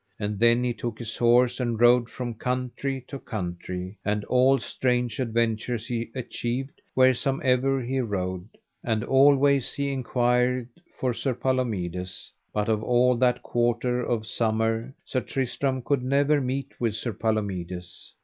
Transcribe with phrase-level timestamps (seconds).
[0.19, 5.19] And then he took his horse, and rode from country to country, and all strange
[5.19, 8.49] adventures he achieved wheresomever he rode;
[8.83, 15.21] and always he enquired for Sir Palomides, but of all that quarter of summer Sir
[15.21, 18.15] Tristram could never meet with Sir Palomides.